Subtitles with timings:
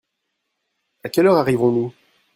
[1.03, 1.93] À quelle heure arrivons-nous?